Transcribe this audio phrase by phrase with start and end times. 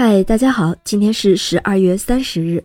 [0.00, 2.62] 嗨，大家好，今天是十二月三十日，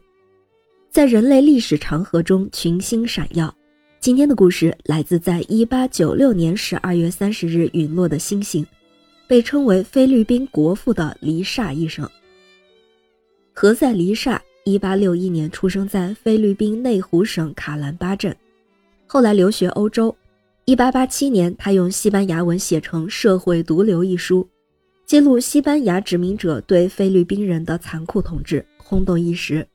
[0.92, 3.52] 在人类历史长河中群星闪耀。
[4.00, 8.63] 今天的故事来自在一八九六年十二月三十日陨落的星星，
[9.27, 12.07] 被称为菲律宾国父的黎刹医生。
[13.52, 18.38] 何塞·黎刹，一八六一年出生在菲律宾内湖省卡兰巴镇，
[19.07, 20.15] 后来留学欧洲。
[20.65, 24.47] 一八八七年，他用西班牙文写成《社会毒瘤》一书。
[25.05, 29.67] 揭露西班牙殖民者对菲律宾人的残酷统治，轰动一时。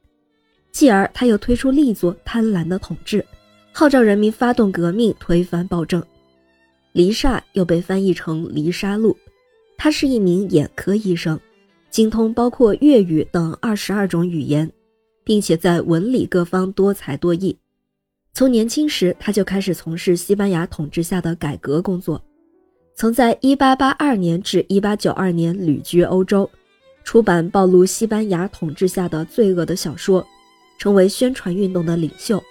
[0.72, 3.20] 继而，他又推出另一座《贪婪的统治》，
[3.72, 6.02] 号召人民发动革命，推翻暴政。
[6.92, 9.12] 黎刹又被翻译成《黎沙路》，
[9.76, 11.38] 他是一名眼科医生，
[11.90, 14.70] 精通包括粤语等二十二种语言，
[15.24, 17.56] 并且在文理各方多才多艺。
[18.32, 22.22] 从年轻时，他就开始从事西班牙统治下的改革工作。
[22.98, 26.50] 曾在1882年至1892年旅居欧洲，
[27.04, 30.26] 出版暴露西班牙统治下的罪恶的小说，
[30.80, 32.42] 成为宣传运动的领袖，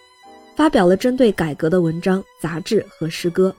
[0.55, 3.53] 发表了针对改革的文章、杂志和诗歌。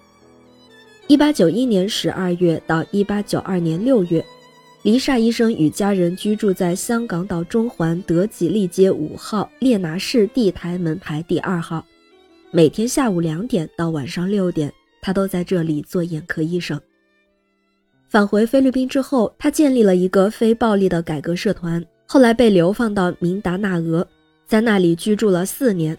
[1.08, 4.24] 1891年12月到1892年6月，
[4.82, 11.84] 黎刹医生与家人居住在香港岛中环德吉利街五号列拿士地台门牌第二号，
[12.50, 14.72] 每天下午两点到晚上六点。
[15.00, 16.80] 他都在这里做眼科医生。
[18.08, 24.06] 返回菲律宾之后，他建立了一个非暴力的改革社团，后来被流放到明达纳俄，
[24.46, 25.96] 在那里居住了四年。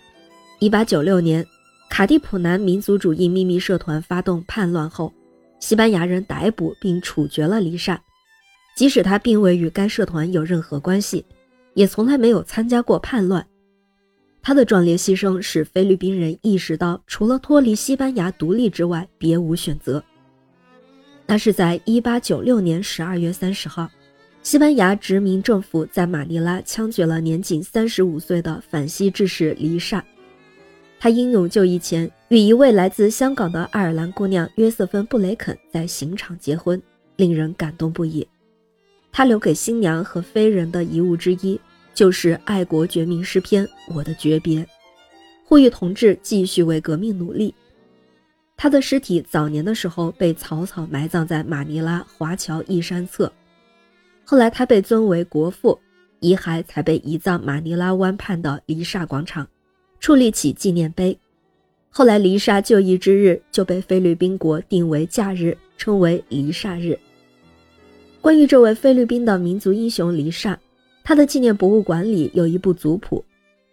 [0.59, 1.45] 1896年，
[1.89, 5.13] 卡蒂普南民族主义秘密社团发动叛乱后，
[5.59, 8.01] 西班牙人逮捕并处决了黎善，
[8.75, 11.23] 即使他并未与该社团有任何关系，
[11.75, 13.45] 也从来没有参加过叛乱。
[14.41, 20.03] 他的壮烈牺牲使菲律宾人意识到，除了脱离西班牙独立之外，别无选择。
[21.25, 23.89] 那是在1896年12月30号，
[24.41, 30.03] 西班牙殖民政府在马尼拉枪决了年仅35岁的反西志士黎刹。
[30.99, 36.81] 他英勇就义前，与一位来自香港的爱尔兰姑娘约瑟芬·布雷肯在刑场结婚，
[37.17, 38.27] 令人感动不已。
[39.11, 41.59] 他留给新娘和非人的遗物之一。
[41.99, 44.61] 就是爱国绝命诗篇《我的诀别》，
[45.43, 47.53] 呼吁同志继续为革命努力。
[48.55, 53.29] 他的尸体早年的时候被草草埋葬在马尼拉华侨义山侧，
[54.23, 55.77] 后来他被尊为国父，
[56.21, 59.45] 遗骸才被移葬马尼拉湾畔的黎刹广场，
[59.99, 61.19] 矗立起纪念碑。
[61.89, 66.97] 后来黎刹就义之日就被菲律宾国定为假日，称为黎刹日。
[68.21, 70.57] 关于这位菲律宾的民族英雄黎刹。
[71.09, 73.25] 他的纪念博物馆里有一部族谱，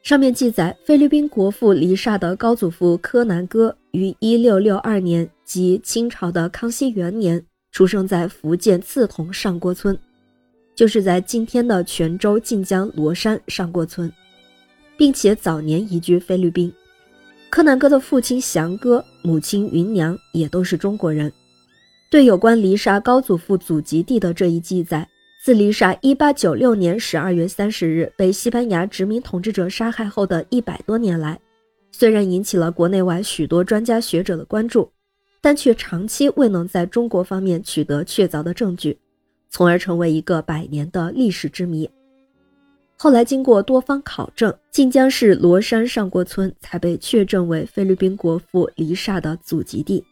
[0.02, 9.98] 上面记载菲律宾国父黎刹的高祖父柯南哥于1662年即清朝的康熙元年出生在福建刺桐上郭村，
[10.74, 14.10] 就是在今天的泉州晋江罗山上郭村，
[14.96, 16.72] 并且早年移居菲律宾。
[17.50, 21.30] 柯南哥的父亲祥哥、母亲云娘也都是中国人。
[22.10, 25.06] 对有关黎刹高祖父祖籍地的这一记载。
[25.46, 31.38] 自黎刹1896年12月30日被西班牙殖民统治者杀害后的一百多年来，
[31.92, 34.90] 虽然引起了国内外许多专家学者的关注，
[35.40, 38.98] 但却长期未能在中国方面取得确凿的证据，
[39.48, 41.88] 从而成为一个百年的历史之谜。
[42.96, 50.04] 后来经过多方考证，晋江市罗山上郭村才被确证为菲律宾国父黎刹的祖籍地。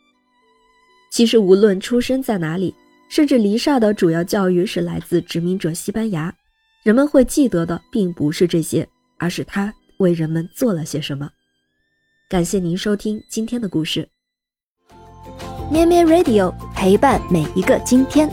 [1.10, 2.72] 其实，无论出生在哪里。
[3.14, 6.34] 甚至黎刹的主要教育是来自殖民者西班牙，
[6.82, 8.84] 人们会记得的并不是这些，
[9.20, 11.30] 而是他为人们做了些什么。
[12.28, 14.08] 感谢您收听今天的故事，
[15.70, 18.28] 咩咩 Radio 陪伴每一个今天。